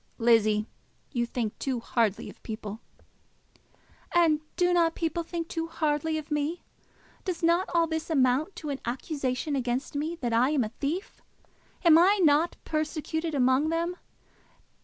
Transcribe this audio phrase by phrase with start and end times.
[0.17, 0.65] "Lizzie,
[1.11, 2.79] you think too hardly of people."
[4.15, 6.63] "And do not people think too hardly of me?
[7.23, 11.21] Does not all this amount to an accusation against me that I am a thief?
[11.85, 13.95] Am I not persecuted among them?